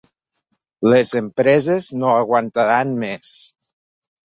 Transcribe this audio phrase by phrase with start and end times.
[0.93, 3.35] Les empreses no aguantaran més.